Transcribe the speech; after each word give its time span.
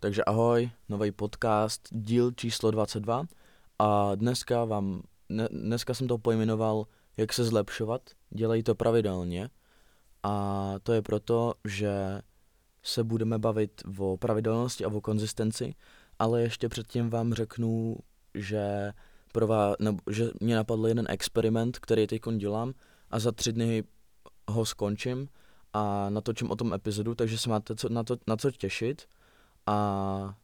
Takže 0.00 0.24
ahoj, 0.24 0.70
nový 0.88 1.12
podcast, 1.12 1.88
díl 1.90 2.32
číslo 2.32 2.70
22 2.70 3.24
a 3.78 4.14
dneska 4.14 4.64
vám, 4.64 5.02
ne, 5.28 5.48
dneska 5.50 5.94
jsem 5.94 6.08
to 6.08 6.18
pojmenoval, 6.18 6.86
jak 7.16 7.32
se 7.32 7.44
zlepšovat, 7.44 8.10
dělej 8.30 8.62
to 8.62 8.74
pravidelně. 8.74 9.50
A 10.22 10.74
to 10.82 10.92
je 10.92 11.02
proto, 11.02 11.54
že 11.64 12.20
se 12.82 13.04
budeme 13.04 13.38
bavit 13.38 13.82
o 13.98 14.16
pravidelnosti 14.16 14.84
a 14.84 14.88
o 14.88 15.00
konzistenci, 15.00 15.74
ale 16.18 16.42
ještě 16.42 16.68
předtím 16.68 17.10
vám 17.10 17.34
řeknu, 17.34 17.96
že, 18.34 18.92
pro 19.32 19.46
vás, 19.46 19.76
nebo, 19.80 19.98
že 20.10 20.30
mě 20.40 20.56
napadl 20.56 20.88
jeden 20.88 21.06
experiment, 21.08 21.78
který 21.78 22.06
teď 22.06 22.22
dělám 22.36 22.74
a 23.10 23.18
za 23.18 23.32
tři 23.32 23.52
dny 23.52 23.84
ho 24.50 24.64
skončím 24.64 25.28
a 25.72 26.10
natočím 26.10 26.50
o 26.50 26.56
tom 26.56 26.72
epizodu, 26.72 27.14
takže 27.14 27.38
se 27.38 27.50
máte 27.50 27.76
co, 27.76 27.88
na, 27.88 28.04
to, 28.04 28.16
na 28.26 28.36
co 28.36 28.50
těšit 28.50 29.06
a 29.68 30.34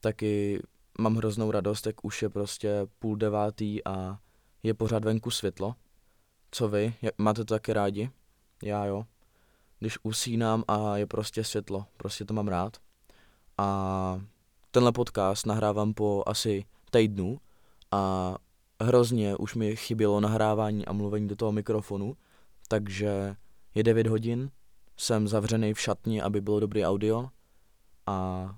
taky 0.00 0.62
mám 0.98 1.16
hroznou 1.16 1.50
radost, 1.50 1.86
jak 1.86 2.04
už 2.04 2.22
je 2.22 2.28
prostě 2.28 2.86
půl 2.98 3.16
devátý 3.16 3.84
a 3.84 4.18
je 4.62 4.74
pořád 4.74 5.04
venku 5.04 5.30
světlo. 5.30 5.74
Co 6.50 6.68
vy? 6.68 6.94
Jak, 7.02 7.14
máte 7.18 7.44
to 7.44 7.54
taky 7.54 7.72
rádi? 7.72 8.10
Já 8.62 8.84
jo. 8.84 9.06
Když 9.78 9.98
usínám 10.02 10.64
a 10.68 10.96
je 10.96 11.06
prostě 11.06 11.44
světlo, 11.44 11.86
prostě 11.96 12.24
to 12.24 12.34
mám 12.34 12.48
rád. 12.48 12.76
A 13.58 14.20
tenhle 14.70 14.92
podcast 14.92 15.46
nahrávám 15.46 15.94
po 15.94 16.22
asi 16.26 16.64
týdnu 16.90 17.38
a 17.90 18.34
hrozně 18.82 19.36
už 19.36 19.54
mi 19.54 19.76
chybělo 19.76 20.20
nahrávání 20.20 20.86
a 20.86 20.92
mluvení 20.92 21.28
do 21.28 21.36
toho 21.36 21.52
mikrofonu, 21.52 22.16
takže 22.68 23.36
je 23.74 23.82
9 23.82 24.06
hodin, 24.06 24.50
jsem 24.96 25.28
zavřený 25.28 25.74
v 25.74 25.80
šatni, 25.80 26.22
aby 26.22 26.40
bylo 26.40 26.60
dobrý 26.60 26.84
audio 26.84 27.28
a 28.06 28.48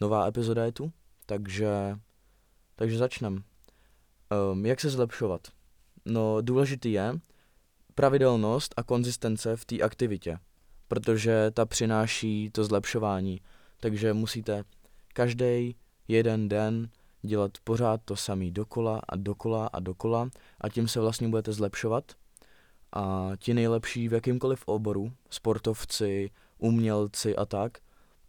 nová 0.00 0.26
epizoda 0.26 0.64
je 0.64 0.72
tu, 0.72 0.92
takže, 1.26 1.98
takže 2.76 2.98
začnem. 2.98 3.44
Um, 4.52 4.66
jak 4.66 4.80
se 4.80 4.90
zlepšovat? 4.90 5.40
No 6.04 6.40
důležitý 6.40 6.92
je 6.92 7.20
pravidelnost 7.94 8.74
a 8.76 8.82
konzistence 8.82 9.56
v 9.56 9.64
té 9.64 9.80
aktivitě, 9.80 10.38
protože 10.88 11.50
ta 11.50 11.66
přináší 11.66 12.50
to 12.50 12.64
zlepšování, 12.64 13.40
takže 13.80 14.12
musíte 14.12 14.64
každý 15.12 15.76
jeden 16.08 16.48
den 16.48 16.90
dělat 17.22 17.50
pořád 17.64 18.00
to 18.04 18.16
samý 18.16 18.50
dokola 18.50 19.00
a 19.08 19.16
dokola 19.16 19.66
a 19.66 19.80
dokola 19.80 20.30
a 20.60 20.68
tím 20.68 20.88
se 20.88 21.00
vlastně 21.00 21.28
budete 21.28 21.52
zlepšovat 21.52 22.04
a 22.92 23.30
ti 23.38 23.54
nejlepší 23.54 24.08
v 24.08 24.12
jakýmkoliv 24.12 24.62
oboru, 24.66 25.12
sportovci, 25.30 26.30
umělci 26.58 27.36
a 27.36 27.44
tak, 27.44 27.78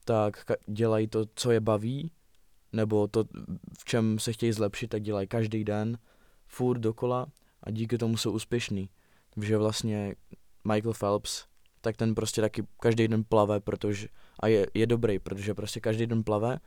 tak 0.06 0.46
dělají 0.68 1.08
to, 1.08 1.26
co 1.36 1.52
je 1.52 1.60
baví, 1.60 2.12
nebo 2.74 3.08
to, 3.08 3.24
v 3.80 3.86
čem 3.86 4.20
se 4.20 4.34
chtějí 4.34 4.52
zlepšit, 4.52 4.88
tak 4.88 5.02
dělají 5.02 5.28
každý 5.28 5.64
den, 5.64 5.98
furt 6.48 6.80
dokola 6.80 7.28
a 7.64 7.72
díky 7.72 7.98
tomu 7.98 8.18
jsou 8.18 8.32
úspěšní. 8.32 8.90
Takže 9.30 9.58
vlastně 9.58 10.16
Michael 10.64 10.94
Phelps, 11.00 11.46
tak 11.82 11.98
ten 11.98 12.16
prostě 12.16 12.42
taky 12.42 12.64
každý 12.80 13.08
den 13.08 13.24
plave, 13.24 13.60
protože, 13.60 14.08
a 14.40 14.48
je, 14.48 14.68
je 14.74 14.88
dobrý, 14.88 15.20
protože 15.20 15.54
prostě 15.54 15.80
každý 15.80 16.08
den 16.08 16.24
plave 16.24 16.60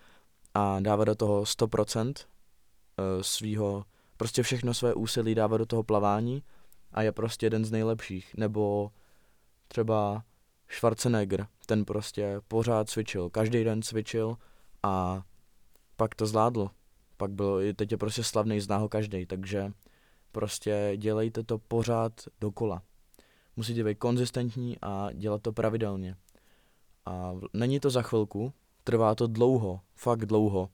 a 0.55 0.81
dává 0.81 1.05
do 1.05 1.15
toho 1.15 1.43
100% 1.43 2.13
eh, 2.19 3.25
svýho, 3.25 3.85
prostě 4.17 4.43
všechno 4.43 4.75
své 4.75 4.95
úsilí 4.95 5.35
dává 5.35 5.57
do 5.57 5.67
toho 5.67 5.83
plavání 5.83 6.43
a 6.93 7.03
je 7.03 7.13
prostě 7.13 7.47
jeden 7.47 7.65
z 7.65 7.71
nejlepších. 7.71 8.35
Nebo 8.37 8.91
třeba 9.69 10.25
Schwarzenegger, 10.69 11.47
ten 11.67 11.85
prostě 11.85 12.41
pořád 12.49 12.91
cvičil, 12.91 13.31
každý 13.31 13.65
den 13.65 13.83
cvičil 13.83 14.37
a 14.83 15.23
pak 15.97 16.15
to 16.15 16.27
zvládl. 16.27 16.71
Pak 17.17 17.31
byl, 17.31 17.61
teď 17.77 17.93
je 17.93 17.99
prostě 17.99 18.25
slavný, 18.25 18.61
zná 18.61 18.77
ho 18.77 18.89
každý, 18.89 19.27
takže 19.27 19.73
prostě 20.33 20.93
dělejte 20.97 21.43
to 21.43 21.59
pořád 21.59 22.13
dokola. 22.41 22.83
Musíte 23.57 23.85
být 23.85 23.99
konzistentní 23.99 24.77
a 24.83 25.09
dělat 25.13 25.43
to 25.43 25.53
pravidelně. 25.53 26.17
A 27.07 27.33
není 27.53 27.81
to 27.81 27.91
za 27.91 28.03
chvilku, 28.03 28.53
trvá 28.85 29.15
to 29.15 29.27
dlouho, 29.27 29.81
fakt 29.95 30.27
dlouho, 30.27 30.71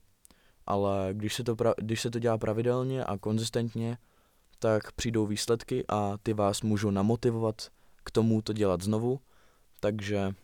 ale 0.67 1.09
když 1.13 1.35
se 1.35 1.45
to, 1.45 1.57
pra, 1.57 1.75
když 1.77 2.01
se 2.01 2.11
to 2.11 2.19
dělá 2.19 2.39
pravidelně 2.39 3.05
a 3.05 3.19
konzistentně, 3.19 3.99
tak 4.59 4.93
přijdou 4.93 5.27
výsledky 5.27 5.85
a 5.89 6.19
ty 6.23 6.33
vás 6.33 6.63
můžou 6.63 6.91
namotivovat 6.91 7.69
k 8.05 8.11
tomu 8.11 8.43
to 8.43 8.53
dělat 8.53 8.83
znovu, 8.83 9.21
takže 9.81 10.35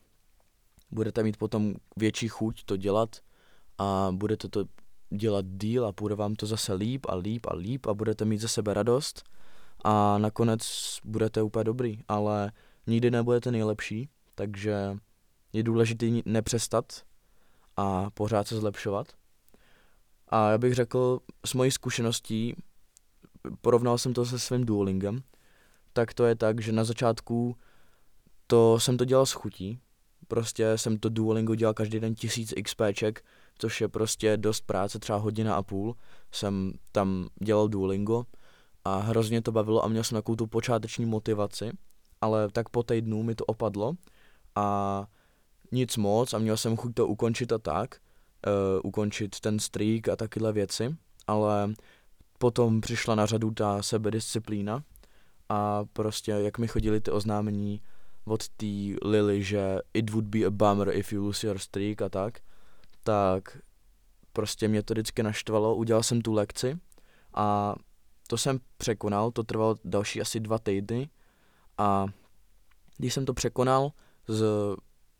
budete 0.91 1.23
mít 1.23 1.37
potom 1.37 1.75
větší 1.97 2.29
chuť 2.29 2.65
to 2.65 2.77
dělat 2.77 3.17
a 3.79 4.09
budete 4.13 4.49
to 4.49 4.65
dělat 5.11 5.45
díl 5.49 5.87
a 5.87 5.93
půjde 5.93 6.15
vám 6.15 6.35
to 6.35 6.47
zase 6.47 6.73
líp 6.73 7.07
a 7.09 7.15
líp 7.15 7.47
a 7.47 7.55
líp 7.55 7.87
a 7.87 7.95
budete 7.95 8.25
mít 8.25 8.39
ze 8.39 8.49
sebe 8.49 8.75
radost 8.75 9.25
a 9.85 10.19
nakonec 10.19 10.63
budete 11.05 11.43
úplně 11.43 11.65
dobrý, 11.65 11.99
ale 12.09 12.53
nikdy 12.87 13.11
nebudete 13.11 13.51
nejlepší, 13.51 14.09
takže 14.35 14.97
je 15.53 15.63
důležité 15.63 16.07
nepřestat 16.25 17.03
a 17.77 18.11
pořád 18.11 18.49
se 18.49 18.57
zlepšovat. 18.57 19.13
A 20.29 20.51
já 20.51 20.59
bych 20.59 20.75
řekl, 20.75 21.21
s 21.47 21.55
mojí 21.55 21.71
zkušeností 21.71 22.57
porovnal 23.61 23.99
jsem 23.99 24.15
to 24.15 24.27
se 24.27 24.39
svým 24.39 24.65
Duolingem, 24.65 25.23
tak 25.93 26.15
to 26.15 26.25
je 26.25 26.35
tak, 26.35 26.61
že 26.61 26.73
na 26.73 26.85
začátku 26.85 27.57
to 28.47 28.81
jsem 28.81 28.97
to 28.97 29.05
dělal 29.05 29.27
s 29.27 29.33
chutí. 29.33 29.81
Prostě 30.29 30.79
jsem 30.79 30.99
to 30.99 31.09
Duolingo 31.09 31.55
dělal 31.55 31.75
každý 31.75 32.01
den 32.01 32.15
tisíc 32.15 32.55
XPček, 32.65 33.25
což 33.59 33.81
je 33.81 33.89
prostě 33.89 34.37
dost 34.37 34.61
práce, 34.61 34.99
třeba 34.99 35.19
hodina 35.19 35.57
a 35.57 35.63
půl. 35.63 35.97
Jsem 36.33 36.73
tam 36.93 37.29
dělal 37.43 37.69
Duolingo 37.69 38.25
a 38.85 38.97
hrozně 38.97 39.43
to 39.43 39.53
bavilo 39.53 39.85
a 39.85 39.89
měl 39.89 40.05
jsem 40.05 40.17
takovou 40.17 40.37
tu 40.37 40.47
počáteční 40.47 41.07
motivaci, 41.07 41.71
ale 42.21 42.49
tak 42.51 42.69
po 42.69 42.83
týdnu 42.83 43.23
mi 43.23 43.35
to 43.35 43.45
opadlo 43.45 43.93
a 44.55 45.07
nic 45.73 45.97
moc 45.97 46.35
a 46.35 46.39
měl 46.39 46.57
jsem 46.57 46.77
chuť 46.77 46.95
to 46.95 47.07
ukončit 47.07 47.53
a 47.53 47.59
tak, 47.59 47.97
uh, 48.47 48.81
ukončit 48.85 49.41
ten 49.41 49.59
streak 49.59 50.09
a 50.09 50.17
takyhle 50.17 50.53
věci, 50.53 50.97
ale 51.27 51.75
potom 52.39 52.81
přišla 52.81 53.15
na 53.15 53.27
řadu 53.27 53.51
ta 53.51 53.83
sebedisciplína 53.83 54.83
a 55.49 55.85
prostě 55.93 56.31
jak 56.31 56.59
mi 56.59 56.69
chodili 56.69 57.01
ty 57.01 57.11
oznámení 57.11 57.81
od 58.27 58.49
té 58.49 58.67
Lily, 59.03 59.43
že 59.43 59.79
it 59.95 60.11
would 60.11 60.25
be 60.25 60.45
a 60.45 60.51
bummer 60.51 60.89
if 60.89 61.13
you 61.13 61.23
lose 61.23 61.47
your 61.47 61.59
streak 61.59 62.03
a 62.03 62.09
tak, 62.09 62.39
tak 63.03 63.59
prostě 64.33 64.69
mě 64.69 64.83
to 64.83 64.95
vždycky 64.95 65.23
naštvalo, 65.23 65.77
udělal 65.77 66.03
jsem 66.03 66.21
tu 66.21 66.33
lekci 66.33 66.79
a 67.35 67.75
to 68.29 68.39
jsem 68.39 68.61
překonal, 68.79 69.31
to 69.31 69.43
trvalo 69.43 69.77
další 69.85 70.21
asi 70.21 70.41
dva 70.41 70.59
týdny 70.59 71.09
a 71.79 72.07
když 72.97 73.15
jsem 73.15 73.25
to 73.25 73.35
překonal 73.35 73.93
s, 74.29 74.43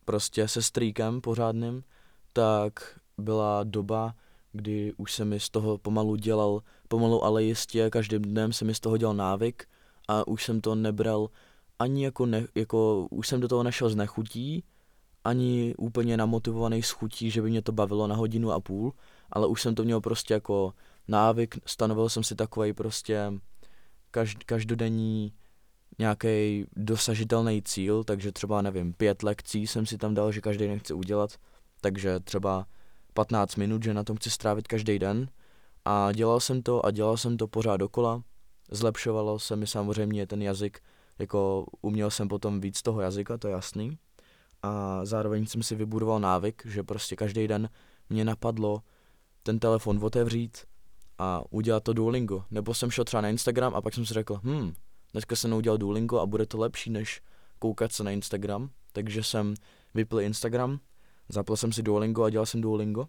prostě 0.05 0.49
se 0.49 0.63
streakem 0.63 1.21
pořádným, 1.21 1.85
tak 2.33 2.99
byla 3.19 3.65
doba, 3.65 4.15
kdy 4.53 4.93
už 4.97 5.13
se 5.13 5.25
mi 5.25 5.41
z 5.41 5.51
toho 5.51 5.79
pomalu 5.79 6.17
dělal, 6.17 6.63
pomalu 6.89 7.25
ale 7.25 7.43
jistě, 7.43 7.91
každým 7.91 8.23
dnem 8.23 8.53
se 8.53 8.65
mi 8.65 8.75
z 8.75 8.81
toho 8.81 8.97
dělal 8.97 9.15
návyk 9.15 9.69
a 10.09 10.27
už 10.29 10.45
jsem 10.45 10.61
to 10.61 10.75
nebral 10.75 11.29
ani 11.79 12.05
jako, 12.05 12.27
ne, 12.27 12.47
jako 12.55 13.07
už 13.11 13.29
jsem 13.29 13.41
do 13.41 13.49
toho 13.49 13.63
nešel 13.63 13.91
z 13.91 13.97
nechutí, 13.97 14.65
ani 15.25 15.75
úplně 15.79 16.17
namotivovaný 16.17 16.83
z 16.83 16.91
chutí, 16.91 17.31
že 17.31 17.43
by 17.43 17.51
mě 17.51 17.63
to 17.63 17.73
bavilo 17.73 18.07
na 18.07 18.17
hodinu 18.17 18.53
a 18.53 18.61
půl, 18.61 18.93
ale 19.33 19.47
už 19.47 19.63
jsem 19.63 19.75
to 19.75 19.85
měl 19.85 20.01
prostě 20.01 20.35
jako 20.35 20.73
návyk, 21.09 21.59
stanovil 21.67 22.09
jsem 22.09 22.25
si 22.25 22.35
takový 22.35 22.73
prostě 22.73 23.33
každ, 24.11 24.45
každodenní 24.45 25.33
nějaký 25.99 26.65
dosažitelný 26.77 27.63
cíl, 27.63 28.05
takže 28.05 28.33
třeba 28.33 28.63
nevím, 28.63 28.93
pět 28.93 29.23
lekcí 29.23 29.67
jsem 29.67 29.87
si 29.87 29.99
tam 29.99 30.15
dal, 30.15 30.33
že 30.33 30.41
každý 30.41 30.67
den 30.67 30.79
chci 30.79 30.95
udělat, 30.95 31.31
takže 31.81 32.21
třeba 32.21 32.67
15 33.15 33.57
minut, 33.57 33.83
že 33.83 33.95
na 33.95 34.05
tom 34.05 34.17
chci 34.17 34.31
strávit 34.31 34.69
každý 34.69 34.99
den. 34.99 35.29
A 35.85 36.13
dělal 36.13 36.41
jsem 36.41 36.63
to 36.63 36.87
a 36.87 36.91
dělal 36.91 37.17
jsem 37.17 37.37
to 37.37 37.49
pořád 37.49 37.77
dokola, 37.77 38.23
zlepšovalo 38.71 39.39
se 39.39 39.57
mi 39.57 39.67
samozřejmě 39.67 40.27
ten 40.27 40.43
jazyk, 40.43 40.81
jako 41.19 41.67
uměl 41.83 42.11
jsem 42.11 42.29
potom 42.29 42.61
víc 42.61 42.83
toho 42.83 43.01
jazyka, 43.01 43.39
to 43.39 43.49
je 43.49 43.53
jasný. 43.53 43.99
A 44.63 45.01
zároveň 45.05 45.47
jsem 45.47 45.63
si 45.63 45.75
vybudoval 45.75 46.21
návyk, 46.21 46.63
že 46.67 46.83
prostě 46.83 47.17
každý 47.17 47.49
den 47.49 47.69
mě 48.11 48.25
napadlo 48.25 48.83
ten 49.43 49.59
telefon 49.59 50.05
otevřít 50.05 50.59
a 51.19 51.43
udělat 51.51 51.83
to 51.83 51.93
Duolingo. 51.93 52.45
Nebo 52.51 52.75
jsem 52.75 52.91
šel 52.91 53.05
třeba 53.05 53.21
na 53.21 53.29
Instagram 53.29 53.75
a 53.75 53.83
pak 53.83 53.95
jsem 53.95 54.07
si 54.07 54.15
řekl, 54.15 54.41
hm, 54.43 54.73
dneska 55.13 55.37
jsem 55.37 55.53
udělal 55.53 55.79
Duolingo 55.79 56.19
a 56.19 56.27
bude 56.27 56.47
to 56.47 56.59
lepší, 56.59 56.91
než 56.91 57.23
koukat 57.59 57.93
se 57.93 58.05
na 58.05 58.11
Instagram. 58.11 58.71
Takže 58.93 59.23
jsem 59.23 59.55
vypl 59.95 60.21
Instagram, 60.21 60.81
zapl 61.29 61.57
jsem 61.57 61.73
si 61.73 61.83
Duolingo 61.83 62.23
a 62.23 62.31
dělal 62.31 62.47
jsem 62.47 62.61
Duolingo. 62.61 63.09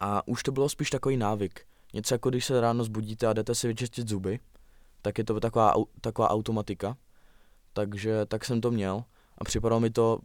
A 0.00 0.28
už 0.28 0.42
to 0.42 0.52
bylo 0.52 0.68
spíš 0.68 0.90
takový 0.90 1.16
návyk. 1.16 1.66
Něco 1.94 2.14
jako 2.14 2.30
když 2.30 2.44
se 2.44 2.60
ráno 2.60 2.84
zbudíte 2.84 3.26
a 3.26 3.32
jdete 3.32 3.54
si 3.54 3.68
vyčistit 3.68 4.08
zuby, 4.08 4.40
tak 5.02 5.18
je 5.18 5.24
to 5.24 5.40
taková, 5.40 5.74
taková 6.00 6.30
automatika. 6.30 6.96
Takže 7.72 8.26
tak 8.26 8.44
jsem 8.44 8.60
to 8.60 8.70
měl 8.70 9.04
a 9.38 9.44
připadalo 9.44 9.80
mi 9.80 9.90
to 9.90 10.18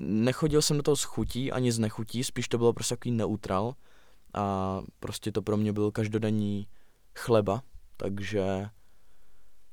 nechodil 0.00 0.62
jsem 0.62 0.76
do 0.76 0.82
toho 0.82 0.96
s 0.96 1.04
chutí 1.04 1.52
ani 1.52 1.72
z 1.72 1.78
nechutí, 1.78 2.24
spíš 2.24 2.48
to 2.48 2.58
bylo 2.58 2.72
prostě 2.72 2.96
takový 2.96 3.14
neutral 3.14 3.74
a 4.34 4.80
prostě 5.00 5.32
to 5.32 5.42
pro 5.42 5.56
mě 5.56 5.72
byl 5.72 5.90
každodenní 5.90 6.66
chleba, 7.14 7.62
takže 7.96 8.68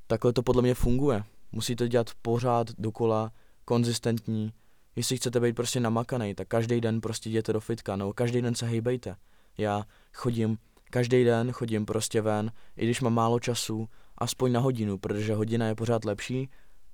takhle 0.06 0.32
to 0.32 0.42
podle 0.42 0.62
mě 0.62 0.74
funguje. 0.74 1.24
Musíte 1.52 1.88
dělat 1.88 2.10
pořád 2.22 2.70
dokola 2.78 3.32
konzistentní. 3.64 4.52
Jestli 4.96 5.16
chcete 5.16 5.40
být 5.40 5.56
prostě 5.56 5.80
namakaný, 5.80 6.34
tak 6.34 6.48
každý 6.48 6.80
den 6.80 7.00
prostě 7.00 7.28
jděte 7.28 7.52
do 7.52 7.60
fitka, 7.60 7.96
nebo 7.96 8.12
každý 8.12 8.42
den 8.42 8.54
se 8.54 8.66
hejbejte. 8.66 9.16
Já 9.58 9.84
chodím, 10.14 10.58
každý 10.90 11.24
den 11.24 11.52
chodím 11.52 11.86
prostě 11.86 12.20
ven, 12.20 12.52
i 12.76 12.84
když 12.84 13.00
mám 13.00 13.14
málo 13.14 13.40
času, 13.40 13.88
aspoň 14.18 14.52
na 14.52 14.60
hodinu, 14.60 14.98
protože 14.98 15.34
hodina 15.34 15.66
je 15.66 15.74
pořád 15.74 16.04
lepší, 16.04 16.50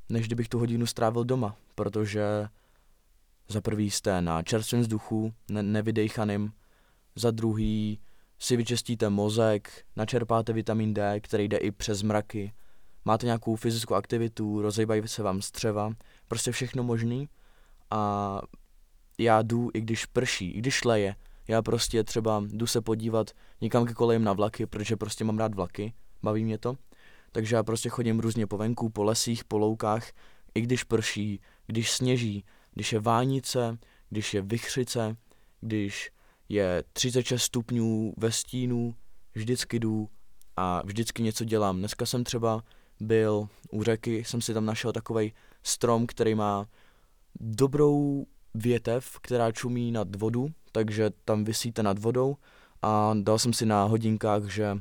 než 0.08 0.26
kdybych 0.26 0.48
tu 0.48 0.58
hodinu 0.58 0.86
strávil 0.86 1.24
doma, 1.24 1.56
protože 1.74 2.48
za 3.48 3.60
prvý 3.60 3.90
jste 3.90 4.20
na 4.22 4.42
čerstvém 4.42 4.80
vzduchu, 4.80 5.32
ne- 5.50 5.62
nevydejchaným, 5.62 6.52
za 7.16 7.30
druhý 7.30 8.00
si 8.38 8.56
vyčistíte 8.56 9.10
mozek, 9.10 9.84
načerpáte 9.96 10.52
vitamin 10.52 10.94
D, 10.94 11.20
který 11.20 11.48
jde 11.48 11.56
i 11.56 11.70
přes 11.70 12.02
mraky, 12.02 12.52
máte 13.04 13.26
nějakou 13.26 13.56
fyzickou 13.56 13.94
aktivitu, 13.94 14.62
rozejbají 14.62 15.08
se 15.08 15.22
vám 15.22 15.42
střeva, 15.42 15.92
prostě 16.28 16.52
všechno 16.52 16.82
možný 16.82 17.28
a 17.90 18.40
já 19.18 19.42
jdu, 19.42 19.70
i 19.74 19.80
když 19.80 20.06
prší, 20.06 20.50
i 20.50 20.58
když 20.58 20.84
leje, 20.84 21.16
já 21.48 21.62
prostě 21.62 22.04
třeba 22.04 22.44
jdu 22.46 22.66
se 22.66 22.80
podívat 22.80 23.30
někam 23.60 23.86
ke 23.86 23.94
kolejem 23.94 24.24
na 24.24 24.32
vlaky, 24.32 24.66
protože 24.66 24.96
prostě 24.96 25.24
mám 25.24 25.38
rád 25.38 25.54
vlaky, 25.54 25.92
baví 26.22 26.44
mě 26.44 26.58
to, 26.58 26.76
takže 27.34 27.56
já 27.56 27.62
prostě 27.62 27.88
chodím 27.88 28.20
různě 28.20 28.46
po 28.46 28.56
venku, 28.56 28.88
po 28.88 29.04
lesích, 29.04 29.44
po 29.44 29.58
loukách, 29.58 30.12
i 30.54 30.60
když 30.60 30.84
prší, 30.84 31.40
když 31.66 31.92
sněží, 31.92 32.44
když 32.72 32.92
je 32.92 33.00
vánice, 33.00 33.78
když 34.10 34.34
je 34.34 34.42
vychřice, 34.42 35.16
když 35.60 36.10
je 36.48 36.84
36 36.92 37.42
stupňů 37.42 38.14
ve 38.16 38.32
stínu, 38.32 38.94
vždycky 39.34 39.78
jdu 39.78 40.08
a 40.56 40.82
vždycky 40.84 41.22
něco 41.22 41.44
dělám. 41.44 41.78
Dneska 41.78 42.06
jsem 42.06 42.24
třeba 42.24 42.64
byl 43.00 43.48
u 43.70 43.82
řeky, 43.82 44.24
jsem 44.24 44.40
si 44.40 44.54
tam 44.54 44.66
našel 44.66 44.92
takový 44.92 45.32
strom, 45.62 46.06
který 46.06 46.34
má 46.34 46.66
dobrou 47.40 48.26
větev, 48.54 49.18
která 49.22 49.52
čumí 49.52 49.92
nad 49.92 50.16
vodu, 50.16 50.48
takže 50.72 51.10
tam 51.24 51.44
vysíte 51.44 51.82
nad 51.82 51.98
vodou 51.98 52.36
a 52.82 53.14
dal 53.22 53.38
jsem 53.38 53.52
si 53.52 53.66
na 53.66 53.84
hodinkách, 53.84 54.44
že 54.44 54.78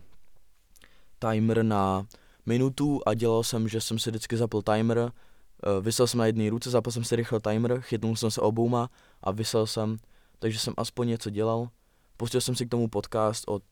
timer 1.19 1.63
na 1.63 2.07
minutu 2.45 3.01
a 3.05 3.13
dělal 3.13 3.43
jsem, 3.43 3.67
že 3.67 3.81
jsem 3.81 3.99
si 3.99 4.09
vždycky 4.09 4.37
zapl 4.37 4.61
timer, 4.61 4.97
eh, 4.99 5.81
vysel 5.81 6.07
jsem 6.07 6.17
na 6.17 6.25
jedné 6.25 6.49
ruce, 6.49 6.69
zapl 6.69 6.91
jsem 6.91 7.03
si 7.03 7.15
rychle 7.15 7.39
timer, 7.39 7.81
chytnul 7.81 8.15
jsem 8.15 8.31
se 8.31 8.41
obouma 8.41 8.89
a 9.23 9.31
vysel 9.31 9.67
jsem, 9.67 9.97
takže 10.39 10.59
jsem 10.59 10.73
aspoň 10.77 11.07
něco 11.07 11.29
dělal. 11.29 11.69
Pustil 12.17 12.41
jsem 12.41 12.55
si 12.55 12.65
k 12.65 12.69
tomu 12.69 12.87
podcast 12.87 13.43
od 13.47 13.63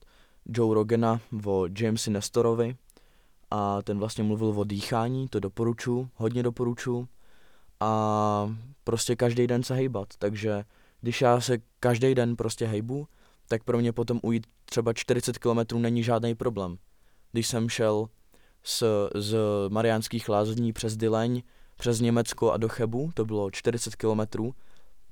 Joe 0.45 0.75
Rogana 0.75 1.19
o 1.45 1.67
Jamesi 1.79 2.11
Nestorovi 2.11 2.75
a 3.51 3.81
ten 3.81 3.99
vlastně 3.99 4.23
mluvil 4.23 4.59
o 4.59 4.63
dýchání, 4.63 5.27
to 5.27 5.39
doporučuji, 5.39 6.09
hodně 6.15 6.43
doporučuji 6.43 7.07
a 7.79 8.55
prostě 8.83 9.15
každý 9.15 9.47
den 9.47 9.63
se 9.63 9.75
hejbat, 9.75 10.07
takže 10.17 10.63
když 11.01 11.21
já 11.21 11.41
se 11.41 11.57
každý 11.79 12.15
den 12.15 12.35
prostě 12.35 12.65
hejbu, 12.65 13.07
tak 13.47 13.63
pro 13.63 13.77
mě 13.77 13.93
potom 13.93 14.19
ujít 14.23 14.47
třeba 14.65 14.93
40 14.93 15.37
km 15.37 15.81
není 15.81 16.03
žádný 16.03 16.35
problém. 16.35 16.77
Když 17.31 17.47
jsem 17.47 17.69
šel 17.69 18.09
z, 18.63 18.83
z 19.15 19.37
Mariánských 19.69 20.29
lázní 20.29 20.73
přes 20.73 20.97
Dyleň, 20.97 21.43
přes 21.77 21.99
Německo 21.99 22.51
a 22.51 22.57
do 22.57 22.69
Chebu, 22.69 23.11
to 23.13 23.25
bylo 23.25 23.51
40 23.51 23.95
kilometrů, 23.95 24.55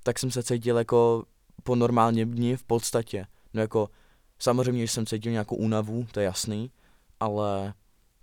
tak 0.04 0.20
jsem 0.20 0.32
se 0.32 0.44
cítil 0.44 0.78
jako 0.78 1.24
po 1.64 1.76
normálním 1.76 2.32
dni 2.32 2.58
v 2.58 2.64
podstatě. 2.64 3.26
No 3.54 3.62
jako, 3.62 3.90
samozřejmě, 4.40 4.88
že 4.88 4.94
jsem 4.94 5.06
cítil 5.06 5.32
nějakou 5.32 5.56
únavu, 5.56 6.08
to 6.12 6.20
je 6.20 6.24
jasný, 6.24 6.72
ale 7.20 7.74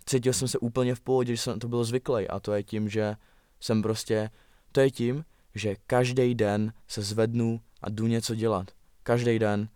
cítil 0.05 0.33
jsem 0.33 0.47
se 0.47 0.59
úplně 0.59 0.95
v 0.95 1.01
pohodě, 1.01 1.35
že 1.35 1.41
jsem 1.41 1.59
to 1.59 1.67
byl 1.67 1.83
zvyklý 1.83 2.27
a 2.27 2.39
to 2.39 2.53
je 2.53 2.63
tím, 2.63 2.89
že 2.89 3.15
jsem 3.59 3.81
prostě, 3.81 4.29
to 4.71 4.79
je 4.79 4.91
tím, 4.91 5.25
že 5.55 5.75
každý 5.87 6.35
den 6.35 6.73
se 6.87 7.01
zvednu 7.01 7.61
a 7.81 7.89
jdu 7.89 8.07
něco 8.07 8.35
dělat. 8.35 8.71
Každý 9.03 9.39
den. 9.39 9.69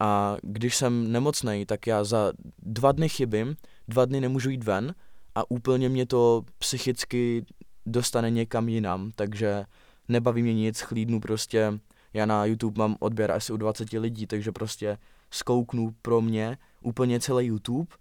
A 0.00 0.36
když 0.42 0.76
jsem 0.76 1.12
nemocný, 1.12 1.66
tak 1.66 1.86
já 1.86 2.04
za 2.04 2.32
dva 2.58 2.92
dny 2.92 3.08
chybím, 3.08 3.56
dva 3.90 4.04
dny 4.04 4.20
nemůžu 4.20 4.50
jít 4.50 4.64
ven 4.64 4.94
a 5.34 5.50
úplně 5.50 5.88
mě 5.88 6.06
to 6.06 6.44
psychicky 6.58 7.44
dostane 7.86 8.30
někam 8.30 8.68
jinam, 8.68 9.10
takže 9.14 9.64
nebaví 10.08 10.42
mě 10.42 10.54
nic, 10.54 10.80
chlídnu 10.80 11.20
prostě, 11.20 11.80
já 12.12 12.26
na 12.26 12.44
YouTube 12.44 12.78
mám 12.78 12.96
odběr 13.00 13.30
asi 13.30 13.52
u 13.52 13.56
20 13.56 13.92
lidí, 13.92 14.26
takže 14.26 14.52
prostě 14.52 14.98
skouknu 15.30 15.94
pro 16.02 16.20
mě 16.20 16.58
úplně 16.82 17.20
celý 17.20 17.46
YouTube 17.46 17.96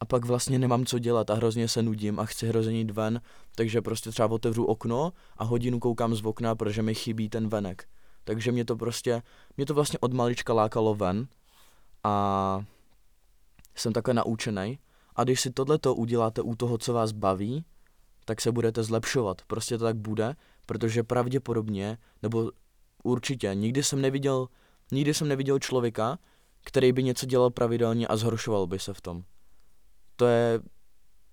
a 0.00 0.04
pak 0.04 0.24
vlastně 0.24 0.58
nemám 0.58 0.84
co 0.84 0.98
dělat 0.98 1.30
a 1.30 1.34
hrozně 1.34 1.68
se 1.68 1.82
nudím 1.82 2.20
a 2.20 2.24
chci 2.24 2.48
hrozně 2.48 2.78
jít 2.78 2.90
ven, 2.90 3.20
takže 3.54 3.82
prostě 3.82 4.10
třeba 4.10 4.30
otevřu 4.30 4.64
okno 4.64 5.12
a 5.36 5.44
hodinu 5.44 5.80
koukám 5.80 6.14
z 6.14 6.24
okna, 6.24 6.54
protože 6.54 6.82
mi 6.82 6.94
chybí 6.94 7.28
ten 7.28 7.48
venek. 7.48 7.88
Takže 8.24 8.52
mě 8.52 8.64
to 8.64 8.76
prostě, 8.76 9.22
mě 9.56 9.66
to 9.66 9.74
vlastně 9.74 9.98
od 9.98 10.12
malička 10.12 10.52
lákalo 10.52 10.94
ven 10.94 11.28
a 12.04 12.64
jsem 13.74 13.92
takhle 13.92 14.14
naučený. 14.14 14.78
A 15.16 15.24
když 15.24 15.40
si 15.40 15.50
tohleto 15.50 15.94
uděláte 15.94 16.42
u 16.42 16.54
toho, 16.54 16.78
co 16.78 16.92
vás 16.92 17.12
baví, 17.12 17.64
tak 18.24 18.40
se 18.40 18.52
budete 18.52 18.82
zlepšovat. 18.82 19.42
Prostě 19.46 19.78
to 19.78 19.84
tak 19.84 19.96
bude, 19.96 20.36
protože 20.66 21.02
pravděpodobně, 21.02 21.98
nebo 22.22 22.50
určitě, 23.02 23.54
nikdy 23.54 23.82
jsem 23.82 24.00
neviděl, 24.00 24.48
nikdy 24.92 25.14
jsem 25.14 25.28
neviděl 25.28 25.58
člověka, 25.58 26.18
který 26.64 26.92
by 26.92 27.02
něco 27.02 27.26
dělal 27.26 27.50
pravidelně 27.50 28.06
a 28.06 28.16
zhoršoval 28.16 28.66
by 28.66 28.78
se 28.78 28.94
v 28.94 29.00
tom. 29.00 29.24
To 30.16 30.26
je, 30.26 30.60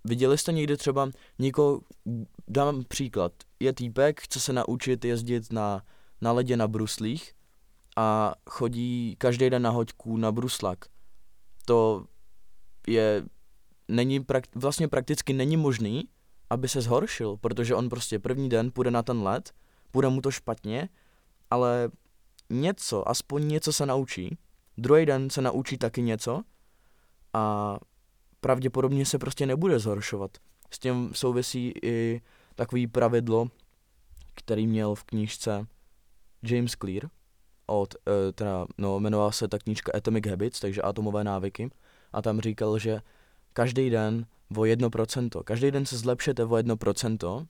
viděli 0.03 0.37
jste 0.37 0.51
někdy 0.51 0.77
třeba 0.77 1.09
někoho, 1.39 1.81
dám 2.47 2.83
příklad, 2.87 3.31
je 3.59 3.73
týpek, 3.73 4.21
chce 4.21 4.39
se 4.39 4.53
naučit 4.53 5.05
jezdit 5.05 5.53
na, 5.53 5.81
na 6.21 6.31
ledě 6.31 6.57
na 6.57 6.67
bruslích 6.67 7.33
a 7.97 8.33
chodí 8.49 9.15
každý 9.17 9.49
den 9.49 9.61
na 9.61 9.69
hoďku 9.69 10.17
na 10.17 10.31
bruslak. 10.31 10.85
To 11.65 12.05
je, 12.87 13.23
není, 13.87 14.25
vlastně 14.55 14.87
prakticky 14.87 15.33
není 15.33 15.57
možný, 15.57 16.03
aby 16.49 16.67
se 16.67 16.81
zhoršil, 16.81 17.37
protože 17.37 17.75
on 17.75 17.89
prostě 17.89 18.19
první 18.19 18.49
den 18.49 18.71
půjde 18.71 18.91
na 18.91 19.03
ten 19.03 19.21
led, 19.21 19.53
bude 19.93 20.09
mu 20.09 20.21
to 20.21 20.31
špatně, 20.31 20.89
ale 21.49 21.89
něco, 22.49 23.09
aspoň 23.09 23.47
něco 23.47 23.73
se 23.73 23.85
naučí, 23.85 24.37
druhý 24.77 25.05
den 25.05 25.29
se 25.29 25.41
naučí 25.41 25.77
taky 25.77 26.01
něco 26.01 26.41
a 27.33 27.77
pravděpodobně 28.41 29.05
se 29.05 29.19
prostě 29.19 29.45
nebude 29.45 29.79
zhoršovat. 29.79 30.37
S 30.71 30.79
tím 30.79 31.11
souvisí 31.13 31.73
i 31.83 32.21
takový 32.55 32.87
pravidlo, 32.87 33.47
který 34.35 34.67
měl 34.67 34.95
v 34.95 35.03
knížce 35.03 35.67
James 36.43 36.71
Clear, 36.71 37.09
od, 37.65 37.95
uh, 37.95 38.13
teda, 38.35 38.65
no, 38.77 38.97
jmenovala 38.97 39.31
se 39.31 39.47
ta 39.47 39.59
knížka 39.59 39.91
Atomic 39.95 40.27
Habits, 40.27 40.59
takže 40.59 40.81
atomové 40.81 41.23
návyky, 41.23 41.69
a 42.13 42.21
tam 42.21 42.41
říkal, 42.41 42.79
že 42.79 43.01
každý 43.53 43.89
den 43.89 44.25
o 44.57 44.61
1%, 44.61 45.43
každý 45.43 45.71
den 45.71 45.85
se 45.85 45.97
zlepšete 45.97 46.45
o 46.45 46.49
1% 46.49 47.47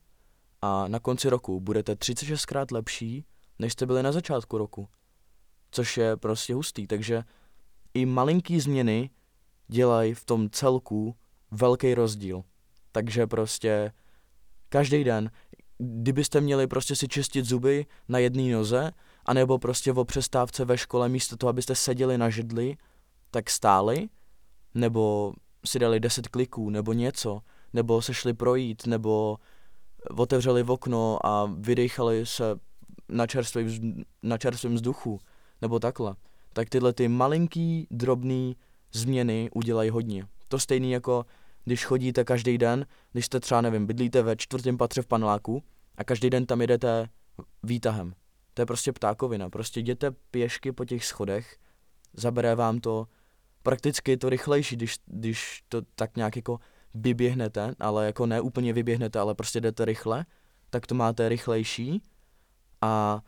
a 0.62 0.88
na 0.88 0.98
konci 0.98 1.28
roku 1.28 1.60
budete 1.60 1.94
36krát 1.94 2.66
lepší, 2.72 3.24
než 3.58 3.72
jste 3.72 3.86
byli 3.86 4.02
na 4.02 4.12
začátku 4.12 4.58
roku. 4.58 4.88
Což 5.70 5.96
je 5.96 6.16
prostě 6.16 6.54
hustý, 6.54 6.86
takže 6.86 7.22
i 7.94 8.06
malinký 8.06 8.60
změny 8.60 9.10
dělají 9.68 10.14
v 10.14 10.24
tom 10.24 10.50
celku 10.50 11.16
velký 11.50 11.94
rozdíl. 11.94 12.44
Takže 12.92 13.26
prostě 13.26 13.92
každý 14.68 15.04
den, 15.04 15.30
kdybyste 15.78 16.40
měli 16.40 16.66
prostě 16.66 16.96
si 16.96 17.08
čistit 17.08 17.44
zuby 17.44 17.86
na 18.08 18.18
jedné 18.18 18.52
noze, 18.52 18.90
anebo 19.24 19.58
prostě 19.58 19.92
o 19.92 20.04
přestávce 20.04 20.64
ve 20.64 20.78
škole 20.78 21.08
místo 21.08 21.36
toho, 21.36 21.50
abyste 21.50 21.74
seděli 21.74 22.18
na 22.18 22.30
židli, 22.30 22.76
tak 23.30 23.50
stáli, 23.50 24.08
nebo 24.74 25.34
si 25.66 25.78
dali 25.78 26.00
10 26.00 26.28
kliků, 26.28 26.70
nebo 26.70 26.92
něco, 26.92 27.40
nebo 27.72 28.02
se 28.02 28.14
šli 28.14 28.32
projít, 28.32 28.86
nebo 28.86 29.36
otevřeli 30.16 30.62
v 30.62 30.70
okno 30.70 31.26
a 31.26 31.50
vydechali 31.58 32.26
se 32.26 32.44
na 33.08 33.26
čerstvém, 33.26 33.68
na 34.22 34.38
čerstvém 34.38 34.74
vzduchu, 34.74 35.20
nebo 35.62 35.78
takhle. 35.78 36.14
Tak 36.52 36.68
tyhle 36.68 36.92
ty 36.92 37.08
malinký, 37.08 37.86
drobný 37.90 38.56
změny 38.92 39.50
udělají 39.54 39.90
hodně. 39.90 40.26
To 40.48 40.58
stejný 40.58 40.90
jako 40.90 41.26
když 41.64 41.84
chodíte 41.84 42.24
každý 42.24 42.58
den, 42.58 42.86
když 43.12 43.26
jste 43.26 43.40
třeba, 43.40 43.60
nevím, 43.60 43.86
bydlíte 43.86 44.22
ve 44.22 44.36
čtvrtém 44.36 44.78
patře 44.78 45.02
v 45.02 45.06
paneláku 45.06 45.62
a 45.96 46.04
každý 46.04 46.30
den 46.30 46.46
tam 46.46 46.60
jedete 46.60 47.08
výtahem. 47.62 48.14
To 48.54 48.62
je 48.62 48.66
prostě 48.66 48.92
ptákovina. 48.92 49.50
Prostě 49.50 49.80
jděte 49.80 50.10
pěšky 50.30 50.72
po 50.72 50.84
těch 50.84 51.04
schodech, 51.04 51.56
zabere 52.12 52.54
vám 52.54 52.80
to, 52.80 53.06
prakticky 53.64 54.10
je 54.10 54.16
to 54.16 54.28
rychlejší, 54.28 54.76
když, 54.76 54.96
když 55.06 55.64
to 55.68 55.82
tak 55.94 56.16
nějak 56.16 56.36
jako 56.36 56.58
vyběhnete, 56.94 57.74
ale 57.80 58.06
jako 58.06 58.26
ne 58.26 58.40
úplně 58.40 58.72
vyběhnete, 58.72 59.18
ale 59.18 59.34
prostě 59.34 59.60
jdete 59.60 59.84
rychle, 59.84 60.26
tak 60.70 60.86
to 60.86 60.94
máte 60.94 61.28
rychlejší 61.28 62.02
a 62.80 63.22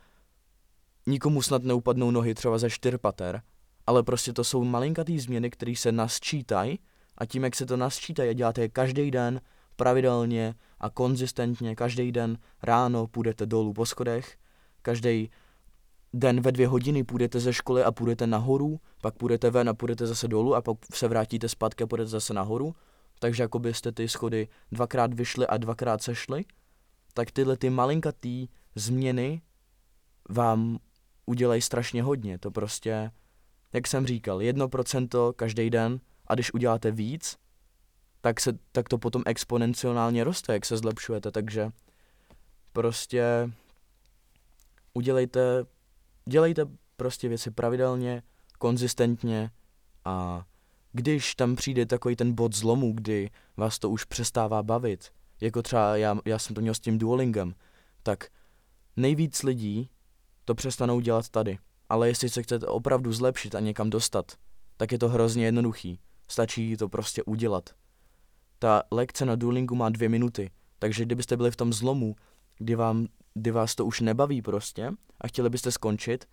nikomu 1.07 1.41
snad 1.41 1.63
neupadnou 1.63 2.11
nohy 2.11 2.35
třeba 2.35 2.57
ze 2.57 2.69
čtyřpater, 2.69 3.41
ale 3.87 4.03
prostě 4.03 4.33
to 4.33 4.43
jsou 4.43 4.63
malinkatý 4.63 5.19
změny, 5.19 5.49
které 5.49 5.75
se 5.75 5.91
nasčítají 5.91 6.79
a 7.17 7.25
tím, 7.25 7.43
jak 7.43 7.55
se 7.55 7.65
to 7.65 7.77
nasčítají 7.77 8.29
a 8.29 8.33
děláte 8.33 8.61
je 8.61 8.69
každý 8.69 9.11
den, 9.11 9.41
pravidelně 9.75 10.55
a 10.79 10.89
konzistentně, 10.89 11.75
každý 11.75 12.11
den 12.11 12.37
ráno 12.63 13.07
půjdete 13.07 13.45
dolů 13.45 13.73
po 13.73 13.85
schodech, 13.85 14.37
každý 14.81 15.29
den 16.17 16.41
ve 16.41 16.51
dvě 16.51 16.67
hodiny 16.67 17.03
půjdete 17.03 17.39
ze 17.39 17.53
školy 17.53 17.83
a 17.83 17.91
půjdete 17.91 18.27
nahoru, 18.27 18.79
pak 19.01 19.15
půjdete 19.15 19.49
ven 19.49 19.69
a 19.69 19.73
půjdete 19.73 20.07
zase 20.07 20.27
dolů 20.27 20.55
a 20.55 20.61
pak 20.61 20.77
se 20.93 21.07
vrátíte 21.07 21.49
zpátky 21.49 21.83
a 21.83 21.87
půjdete 21.87 22.09
zase 22.09 22.33
nahoru, 22.33 22.75
takže 23.19 23.43
jako 23.43 23.59
byste 23.59 23.91
ty 23.91 24.07
schody 24.07 24.47
dvakrát 24.71 25.13
vyšli 25.13 25.47
a 25.47 25.57
dvakrát 25.57 26.03
sešli, 26.03 26.45
tak 27.13 27.31
tyhle 27.31 27.57
ty 27.57 27.69
malinkatý 27.69 28.47
změny 28.75 29.41
vám 30.29 30.79
udělají 31.25 31.61
strašně 31.61 32.03
hodně. 32.03 32.37
To 32.37 32.51
prostě, 32.51 33.11
jak 33.73 33.87
jsem 33.87 34.07
říkal, 34.07 34.41
jedno 34.41 34.69
procento 34.69 35.33
každý 35.33 35.69
den 35.69 35.99
a 36.27 36.33
když 36.33 36.53
uděláte 36.53 36.91
víc, 36.91 37.37
tak, 38.21 38.39
se, 38.39 38.53
tak 38.71 38.89
to 38.89 38.97
potom 38.97 39.23
exponenciálně 39.25 40.23
roste, 40.23 40.53
jak 40.53 40.65
se 40.65 40.77
zlepšujete, 40.77 41.31
takže 41.31 41.71
prostě 42.73 43.51
udělejte, 44.93 45.65
dělejte 46.27 46.65
prostě 46.95 47.29
věci 47.29 47.51
pravidelně, 47.51 48.23
konzistentně 48.59 49.51
a 50.05 50.45
když 50.91 51.35
tam 51.35 51.55
přijde 51.55 51.85
takový 51.85 52.15
ten 52.15 52.33
bod 52.33 52.55
zlomu, 52.55 52.93
kdy 52.93 53.29
vás 53.57 53.79
to 53.79 53.89
už 53.89 54.03
přestává 54.03 54.63
bavit, 54.63 55.11
jako 55.41 55.61
třeba 55.61 55.97
já, 55.97 56.15
já 56.25 56.39
jsem 56.39 56.55
to 56.55 56.61
měl 56.61 56.73
s 56.73 56.79
tím 56.79 56.97
Duolingem, 56.97 57.55
tak 58.03 58.27
nejvíc 58.95 59.43
lidí 59.43 59.89
to 60.45 60.55
přestanou 60.55 60.99
dělat 60.99 61.29
tady. 61.29 61.57
Ale 61.89 62.07
jestli 62.07 62.29
se 62.29 62.43
chcete 62.43 62.67
opravdu 62.67 63.13
zlepšit 63.13 63.55
a 63.55 63.59
někam 63.59 63.89
dostat, 63.89 64.31
tak 64.77 64.91
je 64.91 64.99
to 64.99 65.09
hrozně 65.09 65.45
jednoduchý. 65.45 65.99
Stačí 66.27 66.77
to 66.77 66.89
prostě 66.89 67.23
udělat. 67.23 67.69
Ta 68.59 68.83
lekce 68.91 69.25
na 69.25 69.35
Duolingu 69.35 69.75
má 69.75 69.89
dvě 69.89 70.09
minuty, 70.09 70.51
takže 70.79 71.05
kdybyste 71.05 71.37
byli 71.37 71.51
v 71.51 71.55
tom 71.55 71.73
zlomu, 71.73 72.15
kdy, 72.57 72.75
vám, 72.75 73.07
kdy 73.37 73.51
vás 73.51 73.75
to 73.75 73.85
už 73.85 74.01
nebaví 74.01 74.41
prostě 74.41 74.91
a 75.21 75.27
chtěli 75.27 75.49
byste 75.49 75.71
skončit, 75.71 76.25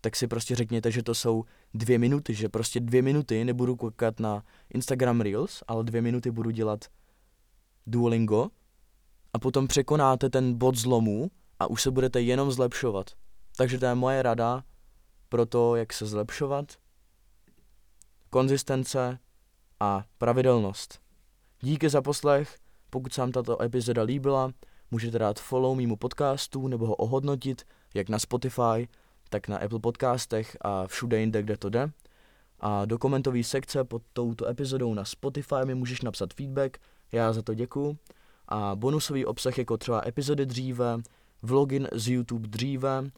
tak 0.00 0.16
si 0.16 0.26
prostě 0.26 0.54
řekněte, 0.54 0.90
že 0.90 1.02
to 1.02 1.14
jsou 1.14 1.44
dvě 1.74 1.98
minuty, 1.98 2.34
že 2.34 2.48
prostě 2.48 2.80
dvě 2.80 3.02
minuty 3.02 3.44
nebudu 3.44 3.76
koukat 3.76 4.20
na 4.20 4.44
Instagram 4.74 5.20
Reels, 5.20 5.62
ale 5.68 5.84
dvě 5.84 6.02
minuty 6.02 6.30
budu 6.30 6.50
dělat 6.50 6.84
Duolingo 7.86 8.48
a 9.32 9.38
potom 9.38 9.68
překonáte 9.68 10.30
ten 10.30 10.58
bod 10.58 10.74
zlomu 10.74 11.30
a 11.58 11.66
už 11.66 11.82
se 11.82 11.90
budete 11.90 12.20
jenom 12.20 12.52
zlepšovat. 12.52 13.10
Takže 13.56 13.78
to 13.78 13.86
je 13.86 13.94
moje 13.94 14.22
rada 14.22 14.64
pro 15.28 15.46
to, 15.46 15.76
jak 15.76 15.92
se 15.92 16.06
zlepšovat. 16.06 16.72
Konzistence 18.30 19.18
a 19.80 20.04
pravidelnost. 20.18 21.00
Díky 21.60 21.88
za 21.88 22.02
poslech, 22.02 22.58
pokud 22.90 23.12
se 23.12 23.20
vám 23.20 23.32
tato 23.32 23.62
epizoda 23.62 24.02
líbila, 24.02 24.52
můžete 24.90 25.18
dát 25.18 25.40
follow 25.40 25.76
mýmu 25.76 25.96
podcastu 25.96 26.68
nebo 26.68 26.86
ho 26.86 26.94
ohodnotit, 26.94 27.62
jak 27.94 28.08
na 28.08 28.18
Spotify, 28.18 28.88
tak 29.30 29.48
na 29.48 29.58
Apple 29.58 29.78
podcastech 29.78 30.56
a 30.60 30.86
všude 30.86 31.20
jinde, 31.20 31.42
kde 31.42 31.56
to 31.56 31.68
jde. 31.68 31.90
A 32.60 32.84
do 32.84 32.98
komentové 32.98 33.42
sekce 33.42 33.84
pod 33.84 34.02
touto 34.12 34.48
epizodou 34.48 34.94
na 34.94 35.04
Spotify 35.04 35.54
mi 35.64 35.74
můžeš 35.74 36.00
napsat 36.00 36.34
feedback, 36.34 36.78
já 37.12 37.32
za 37.32 37.42
to 37.42 37.54
děkuju. 37.54 37.98
A 38.48 38.76
bonusový 38.76 39.26
obsah 39.26 39.58
jako 39.58 39.76
třeba 39.76 40.02
epizody 40.06 40.46
dříve, 40.46 40.98
vlogin 41.42 41.88
z 41.92 42.08
YouTube 42.08 42.48
dříve, 42.48 43.10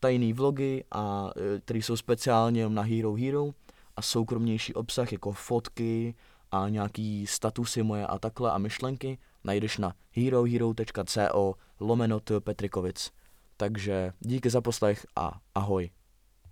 tajný 0.00 0.32
vlogy, 0.32 0.84
a, 0.92 1.30
e, 1.36 1.60
které 1.60 1.78
jsou 1.78 1.96
speciálně 1.96 2.68
na 2.68 2.82
Hero 2.82 3.14
Hero 3.14 3.50
a 3.96 4.02
soukromnější 4.02 4.74
obsah 4.74 5.12
jako 5.12 5.32
fotky 5.32 6.14
a 6.50 6.68
nějaký 6.68 7.26
statusy 7.26 7.82
moje 7.82 8.06
a 8.06 8.18
takhle 8.18 8.50
a 8.50 8.58
myšlenky 8.58 9.18
najdeš 9.44 9.78
na 9.78 9.94
herohero.co 10.10 11.54
lomeno 11.80 12.20
Petrikovic. 12.40 13.10
Takže 13.56 14.12
díky 14.20 14.50
za 14.50 14.60
poslech 14.60 15.06
a 15.16 15.40
ahoj. 15.54 15.90